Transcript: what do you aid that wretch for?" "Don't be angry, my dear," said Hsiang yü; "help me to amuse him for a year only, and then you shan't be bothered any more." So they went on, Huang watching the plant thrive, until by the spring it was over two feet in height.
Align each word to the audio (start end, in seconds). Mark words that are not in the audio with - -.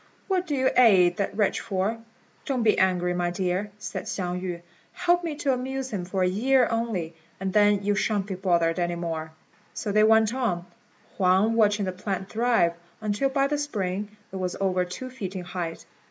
what 0.27 0.47
do 0.47 0.55
you 0.55 0.67
aid 0.77 1.17
that 1.17 1.37
wretch 1.37 1.59
for?" 1.59 1.99
"Don't 2.45 2.63
be 2.63 2.79
angry, 2.79 3.13
my 3.13 3.29
dear," 3.29 3.69
said 3.77 4.05
Hsiang 4.07 4.41
yü; 4.41 4.63
"help 4.93 5.23
me 5.23 5.35
to 5.35 5.53
amuse 5.53 5.91
him 5.91 6.05
for 6.05 6.23
a 6.23 6.27
year 6.27 6.67
only, 6.71 7.13
and 7.39 7.53
then 7.53 7.83
you 7.83 7.93
shan't 7.93 8.25
be 8.25 8.33
bothered 8.33 8.79
any 8.79 8.95
more." 8.95 9.31
So 9.75 9.91
they 9.91 10.03
went 10.03 10.33
on, 10.33 10.65
Huang 11.17 11.53
watching 11.53 11.85
the 11.85 11.91
plant 11.91 12.29
thrive, 12.29 12.73
until 12.99 13.29
by 13.29 13.45
the 13.45 13.59
spring 13.59 14.17
it 14.31 14.37
was 14.37 14.55
over 14.59 14.85
two 14.85 15.11
feet 15.11 15.35
in 15.35 15.43
height. 15.43 15.85